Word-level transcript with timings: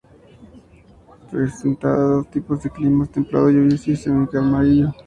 Presenta 1.29 1.87
dos 1.95 2.27
tipos 2.31 2.63
de 2.63 2.71
climas: 2.71 3.11
templado 3.11 3.51
lluvioso 3.51 3.91
y 3.91 3.93
el 3.93 3.97
semiárido. 3.99 4.95